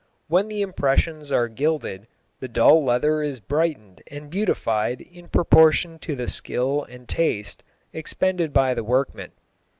When 0.27 0.47
the 0.47 0.63
impressions 0.63 1.31
are 1.31 1.47
gilded 1.47 2.07
the 2.39 2.47
dull 2.47 2.83
leather 2.83 3.21
is 3.21 3.39
brightened 3.39 4.01
and 4.09 4.31
beautified 4.31 4.99
in 4.99 5.27
proportion 5.27 5.99
to 5.99 6.15
the 6.15 6.27
skill 6.27 6.81
and 6.89 7.07
taste 7.07 7.63
expended 7.93 8.51
by 8.51 8.73
the 8.73 8.83
workman. 8.83 9.31